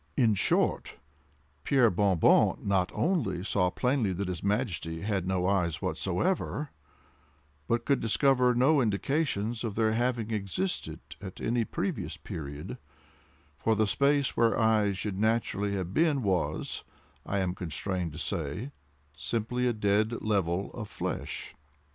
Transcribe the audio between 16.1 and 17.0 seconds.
was,